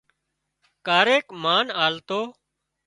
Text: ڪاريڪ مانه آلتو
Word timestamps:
ڪاريڪ 0.87 1.25
مانه 1.43 1.69
آلتو 1.85 2.21